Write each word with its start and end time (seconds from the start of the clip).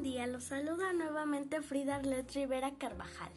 Buen 0.00 0.12
día, 0.12 0.26
los 0.26 0.44
saluda 0.44 0.94
nuevamente 0.94 1.60
Frida 1.60 1.96
Arlet 1.96 2.32
Rivera 2.32 2.72
Carvajal. 2.78 3.30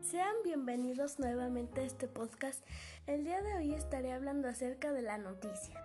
Sean 0.00 0.36
bienvenidos 0.42 1.18
nuevamente 1.18 1.82
a 1.82 1.84
este 1.84 2.08
podcast. 2.08 2.64
El 3.06 3.24
día 3.24 3.42
de 3.42 3.56
hoy 3.56 3.74
estaré 3.74 4.12
hablando 4.12 4.48
acerca 4.48 4.92
de 4.92 5.02
la 5.02 5.18
noticia. 5.18 5.84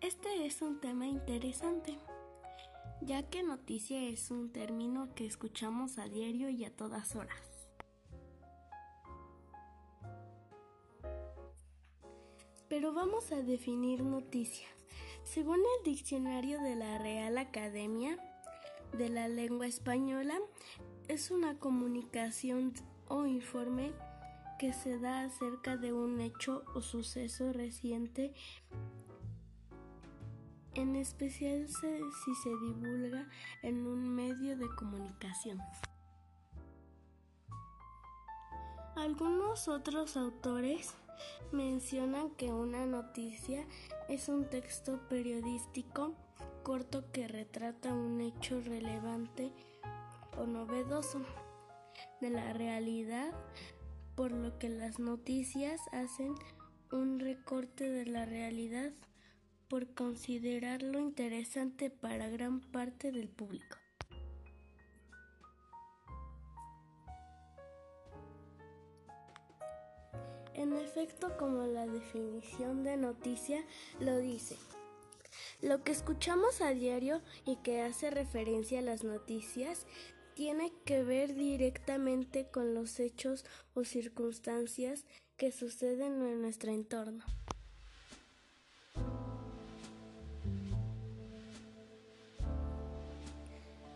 Este 0.00 0.46
es 0.46 0.62
un 0.62 0.80
tema 0.80 1.06
interesante 1.06 1.98
ya 3.08 3.22
que 3.22 3.42
noticia 3.42 4.02
es 4.02 4.30
un 4.30 4.52
término 4.52 5.14
que 5.14 5.24
escuchamos 5.24 5.96
a 5.96 6.08
diario 6.08 6.50
y 6.50 6.66
a 6.66 6.76
todas 6.76 7.16
horas. 7.16 7.40
Pero 12.68 12.92
vamos 12.92 13.32
a 13.32 13.40
definir 13.40 14.02
noticias. 14.02 14.70
Según 15.24 15.56
el 15.56 15.84
diccionario 15.84 16.60
de 16.60 16.76
la 16.76 16.98
Real 16.98 17.38
Academia 17.38 18.18
de 18.92 19.08
la 19.08 19.26
Lengua 19.26 19.66
Española, 19.66 20.38
es 21.08 21.30
una 21.30 21.58
comunicación 21.58 22.74
o 23.06 23.24
informe 23.24 23.92
que 24.58 24.74
se 24.74 24.98
da 24.98 25.22
acerca 25.22 25.78
de 25.78 25.94
un 25.94 26.20
hecho 26.20 26.62
o 26.74 26.82
suceso 26.82 27.54
reciente 27.54 28.34
en 30.74 30.96
especial 30.96 31.68
si 31.68 32.34
se 32.34 32.50
divulga 32.50 33.28
en 33.62 33.86
un 33.86 34.08
medio 34.14 34.56
de 34.56 34.68
comunicación. 34.76 35.58
Algunos 38.96 39.68
otros 39.68 40.16
autores 40.16 40.94
mencionan 41.52 42.30
que 42.30 42.52
una 42.52 42.84
noticia 42.86 43.64
es 44.08 44.28
un 44.28 44.48
texto 44.50 45.00
periodístico 45.08 46.14
corto 46.62 47.10
que 47.12 47.28
retrata 47.28 47.94
un 47.94 48.20
hecho 48.20 48.60
relevante 48.60 49.52
o 50.36 50.46
novedoso 50.46 51.22
de 52.20 52.30
la 52.30 52.52
realidad, 52.52 53.32
por 54.14 54.32
lo 54.32 54.58
que 54.58 54.68
las 54.68 54.98
noticias 54.98 55.80
hacen 55.92 56.34
un 56.90 57.20
recorte 57.20 57.88
de 57.88 58.06
la 58.06 58.24
realidad 58.24 58.92
por 59.68 59.92
considerarlo 59.94 60.98
interesante 60.98 61.90
para 61.90 62.28
gran 62.28 62.60
parte 62.60 63.12
del 63.12 63.28
público. 63.28 63.76
En 70.54 70.72
efecto, 70.72 71.36
como 71.36 71.64
la 71.66 71.86
definición 71.86 72.82
de 72.82 72.96
noticia 72.96 73.64
lo 74.00 74.18
dice, 74.18 74.56
lo 75.62 75.84
que 75.84 75.92
escuchamos 75.92 76.60
a 76.60 76.70
diario 76.70 77.22
y 77.44 77.56
que 77.56 77.82
hace 77.82 78.10
referencia 78.10 78.80
a 78.80 78.82
las 78.82 79.04
noticias 79.04 79.86
tiene 80.34 80.72
que 80.84 81.02
ver 81.02 81.34
directamente 81.34 82.46
con 82.50 82.74
los 82.74 83.00
hechos 83.00 83.44
o 83.74 83.84
circunstancias 83.84 85.04
que 85.36 85.52
suceden 85.52 86.22
en 86.22 86.42
nuestro 86.42 86.72
entorno. 86.72 87.24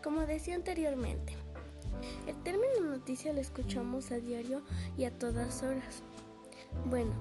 Como 0.03 0.25
decía 0.25 0.55
anteriormente, 0.55 1.33
el 2.27 2.35
término 2.43 2.81
noticia 2.81 3.31
lo 3.31 3.39
escuchamos 3.39 4.11
a 4.11 4.19
diario 4.19 4.61
y 4.97 5.05
a 5.05 5.17
todas 5.17 5.63
horas. 5.63 6.03
Bueno, 6.89 7.13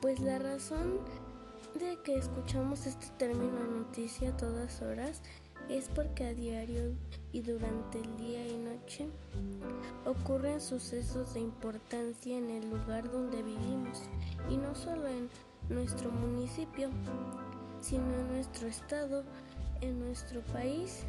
pues 0.00 0.20
la 0.20 0.38
razón 0.38 1.00
de 1.74 1.98
que 2.04 2.16
escuchamos 2.16 2.86
este 2.86 3.08
término 3.18 3.58
noticia 3.64 4.28
a 4.28 4.36
todas 4.36 4.82
horas 4.82 5.20
es 5.68 5.88
porque 5.88 6.26
a 6.26 6.32
diario 6.32 6.92
y 7.32 7.40
durante 7.40 7.98
el 7.98 8.16
día 8.16 8.46
y 8.46 8.56
noche 8.56 9.08
ocurren 10.04 10.60
sucesos 10.60 11.34
de 11.34 11.40
importancia 11.40 12.38
en 12.38 12.50
el 12.50 12.70
lugar 12.70 13.10
donde 13.10 13.42
vivimos 13.42 14.02
y 14.48 14.56
no 14.56 14.76
solo 14.76 15.08
en 15.08 15.28
nuestro 15.68 16.12
municipio, 16.12 16.88
sino 17.80 18.14
en 18.14 18.28
nuestro 18.28 18.68
estado, 18.68 19.24
en 19.80 19.98
nuestro 19.98 20.40
país 20.52 21.04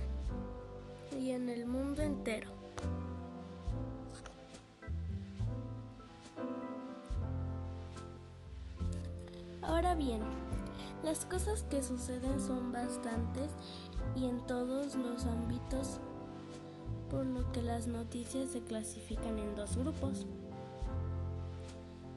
y 1.16 1.32
en 1.32 1.50
el 1.50 1.66
mundo 1.66 2.02
entero. 2.02 2.50
Ahora 9.62 9.96
bien, 9.96 10.22
las 11.04 11.26
cosas 11.26 11.64
que 11.64 11.84
suceden 11.84 12.40
son 12.40 12.72
bastantes 12.72 13.52
y 14.16 14.26
en 14.26 14.40
todos 14.48 14.96
los 14.96 15.26
ámbitos, 15.26 16.00
por 17.10 17.26
lo 17.26 17.52
que 17.52 17.62
las 17.62 17.88
noticias 17.88 18.50
se 18.52 18.62
clasifican 18.62 19.38
en 19.38 19.56
dos 19.56 19.78
grupos, 19.78 20.26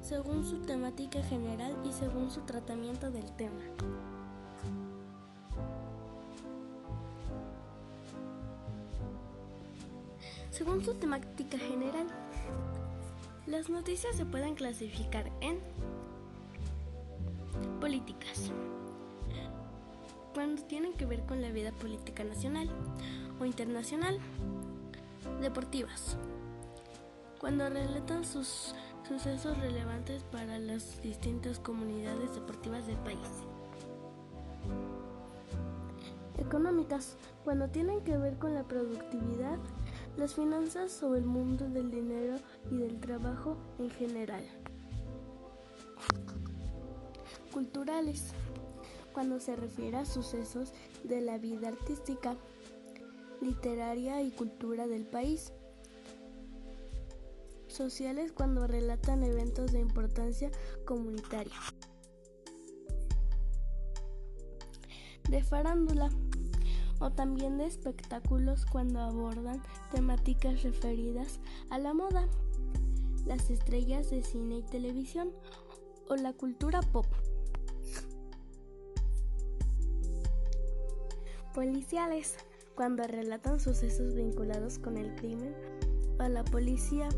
según 0.01 0.45
su 0.45 0.59
temática 0.63 1.23
general 1.23 1.77
y 1.85 1.93
según 1.93 2.31
su 2.31 2.41
tratamiento 2.43 3.11
del 3.11 3.31
tema. 3.37 3.61
Según 10.61 10.85
su 10.85 10.93
temática 10.93 11.57
general, 11.57 12.07
las 13.47 13.71
noticias 13.71 14.15
se 14.15 14.27
pueden 14.27 14.55
clasificar 14.55 15.33
en 15.41 15.59
políticas, 17.81 18.53
cuando 20.35 20.63
tienen 20.65 20.93
que 20.93 21.07
ver 21.07 21.23
con 21.23 21.41
la 21.41 21.49
vida 21.49 21.73
política 21.73 22.25
nacional 22.25 22.69
o 23.41 23.47
internacional, 23.47 24.19
deportivas, 25.41 26.19
cuando 27.39 27.67
relatan 27.71 28.23
sus 28.27 28.75
sucesos 29.09 29.57
relevantes 29.57 30.25
para 30.25 30.59
las 30.59 31.01
distintas 31.01 31.59
comunidades 31.59 32.35
deportivas 32.35 32.87
del 32.87 32.99
país. 32.99 33.31
Económicas, 36.37 37.17
cuando 37.45 37.69
tienen 37.69 38.03
que 38.03 38.19
ver 38.19 38.37
con 38.37 38.53
la 38.53 38.65
productividad 38.65 39.59
las 40.17 40.35
finanzas 40.35 41.03
o 41.03 41.15
el 41.15 41.25
mundo 41.25 41.69
del 41.69 41.91
dinero 41.91 42.37
y 42.71 42.77
del 42.79 43.01
trabajo 43.01 43.57
en 43.79 43.91
general. 43.91 44.45
Culturales, 47.53 48.33
cuando 49.13 49.41
se 49.41 49.57
refiere 49.57 49.97
a 49.97 50.05
sucesos 50.05 50.73
de 51.05 51.21
la 51.21 51.39
vida 51.39 51.69
artística, 51.69 52.37
literaria 53.41 54.23
y 54.23 54.31
cultura 54.31 54.87
del 54.87 55.05
país. 55.05 55.53
Sociales 57.69 58.33
cuando 58.33 58.67
relatan 58.67 59.23
eventos 59.23 59.73
de 59.73 59.81
importancia 59.81 60.51
comunitaria. 60.85 61.57
De 65.29 65.43
farándula 65.43 66.11
o 67.01 67.11
también 67.11 67.59
de 67.59 67.67
espectáculos 67.67 68.67
cuando 68.67 69.01
abordan 69.01 69.63
temáticas 69.91 70.63
referidas 70.63 71.41
a 71.71 71.79
la 71.79 71.95
moda, 71.95 72.29
las 73.27 73.51
estrellas 73.51 74.11
de 74.11 74.23
cine 74.23 74.59
y 74.59 74.63
televisión 74.63 75.33
o 76.09 76.17
la 76.17 76.33
cultura 76.33 76.81
pop. 76.83 77.07
Policiales, 81.55 82.37
cuando 82.77 83.03
relatan 83.03 83.59
sucesos 83.59 84.15
vinculados 84.15 84.79
con 84.79 84.97
el 84.97 85.15
crimen 85.17 85.55
o 86.19 86.29
la 86.29 86.45
policía 86.45 87.09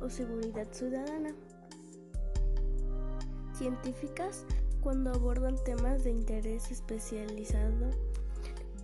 o 0.00 0.10
seguridad 0.10 0.68
ciudadana. 0.72 1.34
Científicas, 3.54 4.44
cuando 4.82 5.10
abordan 5.10 5.56
temas 5.64 6.04
de 6.04 6.10
interés 6.10 6.70
especializado 6.70 7.90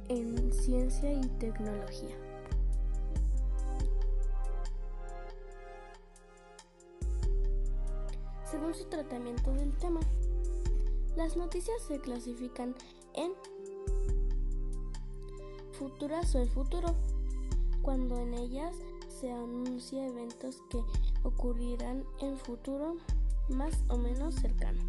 en 0.08 0.52
ciencia 0.52 1.12
y 1.12 1.26
tecnología. 1.38 2.16
Según 8.50 8.75
su 8.75 8.84
tratamiento 8.87 9.52
del 9.52 9.76
tema, 9.76 10.00
las 11.16 11.37
noticias 11.37 11.82
se 11.87 12.00
clasifican 12.00 12.75
en 13.14 13.32
futuras 15.72 16.34
o 16.34 16.40
el 16.40 16.49
futuro, 16.49 16.94
cuando 17.82 18.19
en 18.19 18.34
ellas 18.34 18.75
se 19.08 19.31
anuncia 19.31 20.06
eventos 20.06 20.62
que 20.70 20.82
ocurrirán 21.22 22.05
en 22.20 22.37
futuro 22.38 22.96
más 23.49 23.75
o 23.88 23.96
menos 23.96 24.34
cercano. 24.37 24.81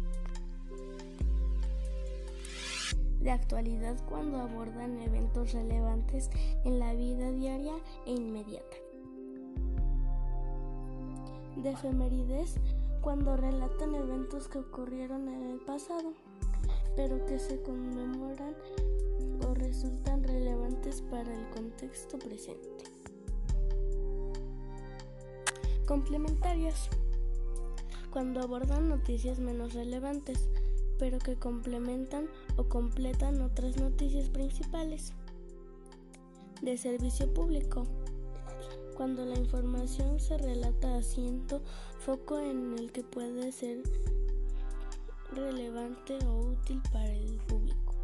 De 3.20 3.30
actualidad 3.30 3.96
cuando 4.08 4.38
abordan 4.38 5.00
eventos 5.00 5.52
relevantes 5.52 6.30
en 6.64 6.78
la 6.78 6.94
vida 6.94 7.30
diaria 7.30 7.74
e 8.06 8.12
inmediata. 8.12 8.76
De 11.56 11.70
efemérides 11.70 12.56
cuando 13.00 13.36
relatan 13.36 13.94
eventos 13.94 14.48
que 14.48 14.58
ocurrieron 14.58 15.28
en 15.28 15.50
el 15.50 15.60
pasado, 15.60 16.14
pero 16.96 17.24
que 17.26 17.38
se 17.38 17.60
conmemoran 17.62 18.54
o 19.46 19.54
resultan 19.54 20.24
relevantes 20.24 21.02
para 21.02 21.34
el 21.34 21.48
contexto 21.50 22.18
presente. 22.18 22.84
Complementarias. 25.86 26.88
Cuando 28.10 28.40
abordan 28.40 28.88
noticias 28.88 29.38
menos 29.38 29.74
relevantes, 29.74 30.48
pero 31.00 31.18
que 31.18 31.34
complementan 31.34 32.28
o 32.58 32.64
completan 32.64 33.40
otras 33.40 33.78
noticias 33.78 34.28
principales. 34.28 35.14
De 36.60 36.76
servicio 36.76 37.32
público. 37.32 37.86
Cuando 38.98 39.24
la 39.24 39.38
información 39.38 40.20
se 40.20 40.36
relata 40.36 40.98
haciendo 40.98 41.62
foco 42.00 42.38
en 42.38 42.78
el 42.78 42.92
que 42.92 43.02
puede 43.02 43.50
ser 43.50 43.82
relevante 45.32 46.18
o 46.26 46.50
útil 46.50 46.82
para 46.92 47.10
el 47.10 47.38
público. 47.48 47.94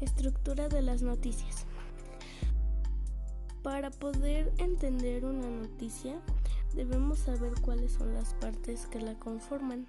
Estructura 0.00 0.70
de 0.70 0.80
las 0.80 1.02
noticias. 1.02 1.66
Para 3.62 3.90
poder 3.90 4.54
entender 4.56 5.26
una 5.26 5.50
noticia, 5.50 6.18
debemos 6.74 7.20
saber 7.20 7.52
cuáles 7.60 7.92
son 7.92 8.14
las 8.14 8.34
partes 8.34 8.86
que 8.86 9.00
la 9.00 9.14
conforman. 9.18 9.86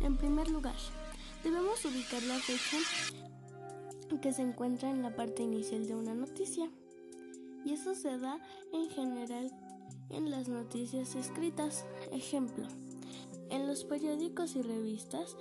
En 0.00 0.16
primer 0.16 0.50
lugar, 0.50 0.76
debemos 1.42 1.84
ubicar 1.84 2.22
la 2.24 2.36
fecha 2.36 2.76
que 4.20 4.32
se 4.32 4.42
encuentra 4.42 4.90
en 4.90 5.02
la 5.02 5.14
parte 5.14 5.42
inicial 5.42 5.86
de 5.86 5.94
una 5.94 6.14
noticia. 6.14 6.70
Y 7.64 7.72
eso 7.72 7.94
se 7.94 8.16
da 8.18 8.38
en 8.72 8.88
general 8.90 9.50
en 10.10 10.30
las 10.30 10.48
noticias 10.48 11.16
escritas. 11.16 11.84
Ejemplo, 12.12 12.66
en 13.50 13.66
los 13.66 13.84
periódicos 13.84 14.54
y 14.54 14.62
revistas 14.62 15.36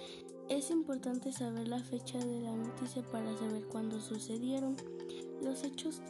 es 0.49 0.69
importante 0.71 1.31
saber 1.31 1.67
la 1.67 1.83
fecha 1.83 2.17
de 2.17 2.41
la 2.41 2.55
noticia 2.55 3.03
para 3.03 3.35
saber 3.37 3.65
cuándo 3.65 3.99
sucedieron 3.99 4.77
los 5.41 5.63
hechos 5.63 6.01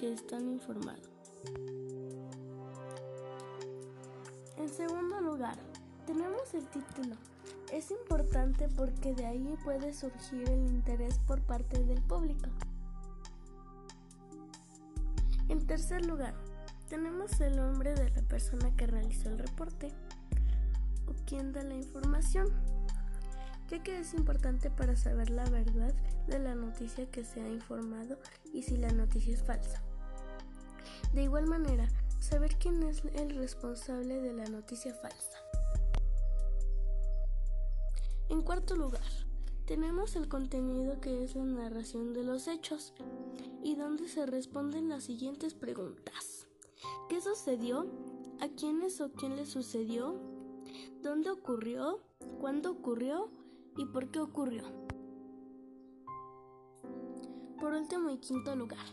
que 0.00 0.14
están 0.14 0.48
informados. 0.48 1.10
En 4.56 4.68
segundo 4.70 5.20
lugar, 5.20 5.58
tenemos 6.06 6.54
el 6.54 6.66
título. 6.68 7.16
Es 7.70 7.90
importante 7.90 8.66
porque 8.68 9.12
de 9.14 9.26
ahí 9.26 9.58
puede 9.62 9.92
surgir 9.92 10.48
el 10.48 10.66
interés 10.68 11.18
por 11.18 11.42
parte 11.42 11.84
del 11.84 12.00
público. 12.00 12.48
En 15.50 15.66
tercer 15.66 16.06
lugar, 16.06 16.34
tenemos 16.88 17.38
el 17.42 17.56
nombre 17.56 17.92
de 17.92 18.08
la 18.08 18.22
persona 18.22 18.74
que 18.76 18.86
realizó 18.86 19.28
el 19.28 19.38
reporte 19.38 19.92
o 21.08 21.12
quien 21.26 21.52
da 21.52 21.62
la 21.62 21.74
información, 21.74 22.48
ya 23.68 23.82
que 23.82 23.98
es 24.00 24.14
importante 24.14 24.70
para 24.70 24.96
saber 24.96 25.28
la 25.28 25.44
verdad 25.50 25.92
de 26.26 26.38
la 26.38 26.54
noticia 26.54 27.04
que 27.10 27.22
se 27.22 27.42
ha 27.42 27.48
informado 27.48 28.18
y 28.54 28.62
si 28.62 28.78
la 28.78 28.92
noticia 28.92 29.34
es 29.34 29.42
falsa. 29.42 29.82
De 31.12 31.22
igual 31.22 31.46
manera, 31.46 31.88
saber 32.18 32.56
quién 32.56 32.82
es 32.82 33.02
el 33.14 33.36
responsable 33.36 34.20
de 34.20 34.32
la 34.32 34.44
noticia 34.46 34.94
falsa. 34.94 35.38
En 38.28 38.42
cuarto 38.42 38.76
lugar, 38.76 39.02
tenemos 39.66 40.16
el 40.16 40.28
contenido 40.28 41.00
que 41.00 41.24
es 41.24 41.34
la 41.34 41.44
narración 41.44 42.12
de 42.12 42.24
los 42.24 42.48
hechos 42.48 42.92
y 43.62 43.76
donde 43.76 44.08
se 44.08 44.26
responden 44.26 44.88
las 44.88 45.04
siguientes 45.04 45.54
preguntas. 45.54 46.46
¿Qué 47.08 47.20
sucedió? 47.20 47.86
¿A 48.40 48.48
quiénes 48.48 49.00
o 49.00 49.12
quién 49.12 49.36
le 49.36 49.46
sucedió? 49.46 50.14
¿Dónde 51.02 51.30
ocurrió? 51.30 52.00
¿Cuándo 52.40 52.70
ocurrió? 52.70 53.30
¿Y 53.76 53.84
por 53.86 54.10
qué 54.10 54.20
ocurrió? 54.20 54.64
Por 57.60 57.74
último 57.74 58.10
y 58.10 58.18
quinto 58.18 58.56
lugar, 58.56 58.86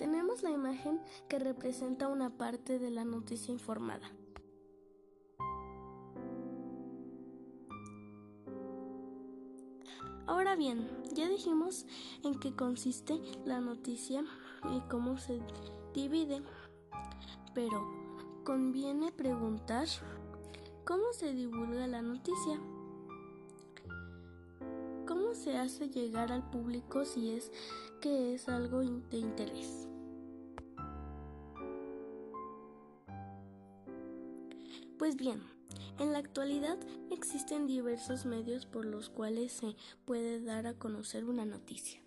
tenemos 0.00 0.42
la 0.42 0.50
imagen 0.50 0.98
que 1.28 1.38
representa 1.38 2.08
una 2.08 2.30
parte 2.30 2.78
de 2.78 2.90
la 2.90 3.04
noticia 3.04 3.52
informada. 3.52 4.10
Ahora 10.26 10.56
bien, 10.56 10.88
ya 11.12 11.28
dijimos 11.28 11.84
en 12.24 12.40
qué 12.40 12.56
consiste 12.56 13.20
la 13.44 13.60
noticia 13.60 14.24
y 14.74 14.80
cómo 14.88 15.18
se 15.18 15.38
divide, 15.92 16.42
pero 17.52 17.86
conviene 18.42 19.12
preguntar 19.12 19.86
cómo 20.86 21.12
se 21.12 21.34
divulga 21.34 21.86
la 21.86 22.00
noticia, 22.00 22.58
cómo 25.06 25.34
se 25.34 25.58
hace 25.58 25.90
llegar 25.90 26.32
al 26.32 26.48
público 26.48 27.04
si 27.04 27.32
es 27.32 27.52
que 28.00 28.32
es 28.32 28.48
algo 28.48 28.78
de 28.78 29.18
interés. 29.18 29.89
Pues 35.00 35.16
bien, 35.16 35.40
en 35.98 36.12
la 36.12 36.18
actualidad 36.18 36.76
existen 37.10 37.66
diversos 37.66 38.26
medios 38.26 38.66
por 38.66 38.84
los 38.84 39.08
cuales 39.08 39.50
se 39.50 39.74
puede 40.04 40.42
dar 40.42 40.66
a 40.66 40.74
conocer 40.74 41.24
una 41.24 41.46
noticia. 41.46 42.02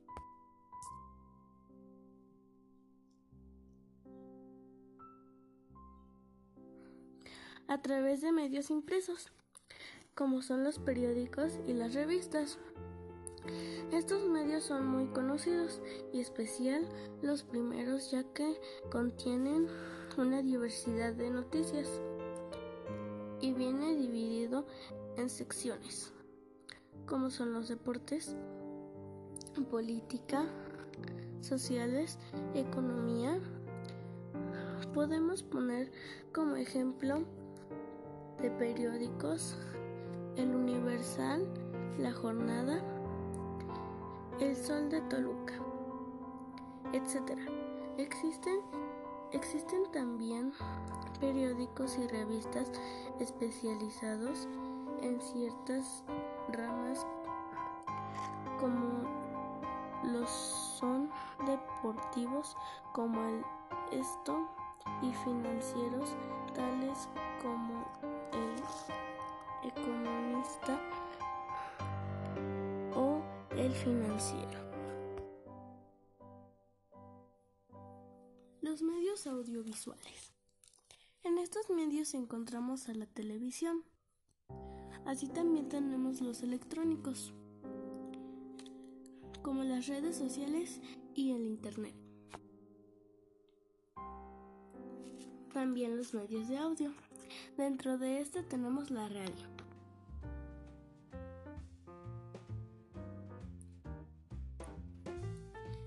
A 7.68 7.82
través 7.82 8.22
de 8.22 8.32
medios 8.32 8.70
impresos, 8.70 9.32
como 10.14 10.44
son 10.44 10.64
los 10.64 10.78
periódicos 10.78 11.54
y 11.66 11.74
las 11.74 11.96
revistas. 11.96 12.60
Estos 13.92 14.30
medios 14.30 14.66
son 14.66 14.86
muy 14.86 15.08
conocidos 15.08 15.82
y 16.14 16.20
especial 16.20 16.88
los 17.24 17.42
primeros 17.42 18.12
ya 18.12 18.24
que 18.24 18.62
contienen 18.92 19.68
una 20.16 20.44
diversidad 20.44 21.14
de 21.14 21.32
noticias 21.32 21.90
y 23.44 23.52
viene 23.52 23.94
dividido 23.94 24.66
en 25.18 25.30
secciones, 25.30 26.14
como 27.06 27.30
son 27.30 27.52
los 27.52 27.68
deportes, 27.68 28.38
política, 29.70 30.46
sociales, 31.42 32.20
economía. 32.54 33.38
Podemos 34.94 35.44
poner 35.44 35.92
como 36.34 36.56
ejemplo 36.56 37.26
de 38.42 38.50
periódicos 38.50 39.58
El 40.38 40.56
Universal, 40.56 41.46
La 42.00 42.14
Jornada, 42.14 42.82
El 44.40 44.56
Sol 44.56 44.90
de 44.90 45.02
Toluca, 45.02 45.56
etc. 46.94 47.38
Existen, 47.98 48.62
existen 49.34 49.92
también 49.92 50.54
periódicos 51.20 51.98
y 51.98 52.08
revistas 52.08 52.72
especializados 53.20 54.48
en 55.02 55.20
ciertas 55.22 56.04
ramas 56.50 57.06
como 58.60 59.04
los 60.04 60.30
son 60.30 61.10
deportivos 61.46 62.56
como 62.94 63.22
el 63.24 63.44
esto 63.92 64.48
y 65.02 65.12
financieros 65.14 66.16
tales 66.54 67.10
como 67.42 67.86
el 68.34 69.70
economista 69.70 70.80
o 72.96 73.22
el 73.56 73.72
financiero. 73.72 74.73
Los 78.64 78.82
medios 78.82 79.28
audiovisuales. 79.28 80.32
En 81.26 81.38
estos 81.38 81.70
medios 81.70 82.14
encontramos 82.14 82.88
a 82.88 82.94
la 82.94 83.06
televisión. 83.06 83.84
Así 85.06 85.28
también 85.28 85.68
tenemos 85.68 86.22
los 86.22 86.44
electrónicos, 86.44 87.34
como 89.42 89.66
las 89.66 89.88
redes 89.88 90.16
sociales 90.16 90.80
y 91.14 91.32
el 91.32 91.42
Internet. 91.42 91.94
También 95.52 95.98
los 95.98 96.14
medios 96.14 96.48
de 96.48 96.58
audio. 96.58 96.94
Dentro 97.58 97.98
de 97.98 98.22
este 98.22 98.44
tenemos 98.44 98.92
la 98.92 99.10
radio. 99.10 99.53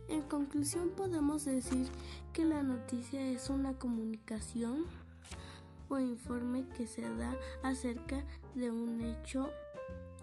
En 0.08 0.22
conclusión 0.22 0.90
podemos 0.90 1.44
decir 1.44 1.88
que 2.32 2.44
la 2.44 2.62
noticia 2.62 3.20
es 3.20 3.50
una 3.50 3.74
comunicación 3.74 4.84
o 5.88 5.98
informe 5.98 6.64
que 6.76 6.86
se 6.86 7.02
da 7.02 7.36
acerca 7.62 8.24
de 8.54 8.70
un 8.70 9.00
hecho 9.00 9.50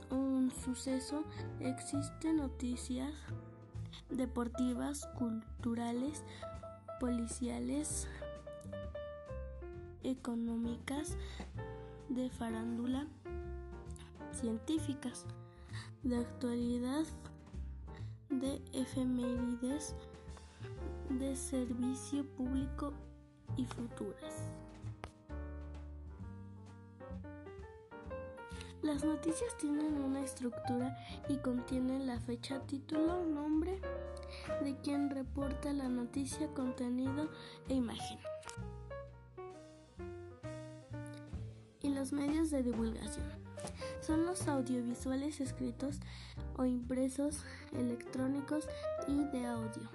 o 0.09 0.15
un 0.15 0.51
suceso. 0.51 1.23
Existen 1.59 2.37
noticias 2.37 3.13
deportivas, 4.09 5.07
culturales, 5.17 6.23
policiales, 6.99 8.07
económicas, 10.03 11.17
de 12.09 12.29
farándula, 12.29 13.07
científicas, 14.31 15.25
de 16.03 16.17
actualidad, 16.17 17.05
de 18.43 18.61
efemérides, 18.73 19.95
de 21.09 21.33
servicio 21.33 22.25
público 22.35 22.91
y 23.55 23.65
futuras. 23.65 24.49
Las 28.81 29.05
noticias 29.05 29.55
tienen 29.57 29.95
una 29.95 30.21
estructura 30.21 30.97
y 31.29 31.37
contienen 31.37 32.05
la 32.05 32.19
fecha, 32.19 32.59
título, 32.67 33.23
nombre 33.23 33.79
de 34.61 34.75
quien 34.81 35.09
reporta 35.09 35.71
la 35.71 35.87
noticia, 35.87 36.49
contenido 36.49 37.29
e 37.69 37.75
imagen. 37.75 38.19
Y 41.81 41.93
los 41.93 42.11
medios 42.11 42.51
de 42.51 42.61
divulgación 42.61 43.42
son 44.01 44.25
los 44.25 44.47
audiovisuales 44.47 45.39
escritos 45.41 45.99
o 46.57 46.65
impresos, 46.65 47.43
electrónicos 47.73 48.67
y 49.07 49.23
de 49.25 49.45
audio. 49.45 49.89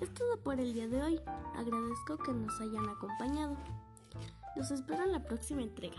Es 0.00 0.12
todo 0.14 0.36
por 0.40 0.58
el 0.58 0.74
día 0.74 0.88
de 0.88 1.02
hoy. 1.02 1.20
Agradezco 1.54 2.18
que 2.18 2.32
nos 2.32 2.60
hayan 2.60 2.88
acompañado. 2.88 3.56
Los 4.56 4.70
espero 4.70 5.04
en 5.04 5.12
la 5.12 5.22
próxima 5.22 5.62
entrega. 5.62 5.96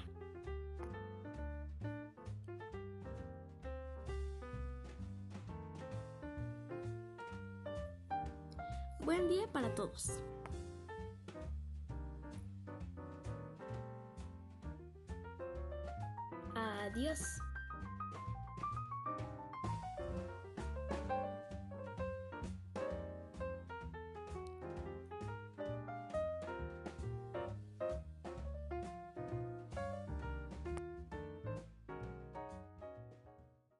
Adiós. 16.85 17.52